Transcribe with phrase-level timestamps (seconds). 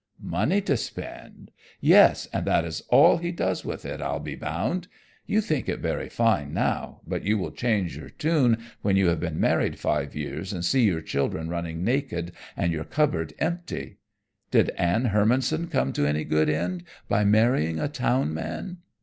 [0.19, 1.51] "Money to spend?
[1.79, 4.87] Yes, and that is all he does with it I'll be bound.
[5.27, 9.19] You think it very fine now, but you will change your tune when you have
[9.19, 13.97] been married five years and see your children running naked and your cupboard empty.
[14.49, 18.77] Did Anne Hermanson come to any good end by marrying a town man?"